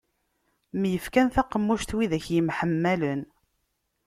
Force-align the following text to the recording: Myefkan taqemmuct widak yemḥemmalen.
Myefkan 0.81 1.27
taqemmuct 1.33 1.89
widak 1.97 2.25
yemḥemmalen. 2.35 3.21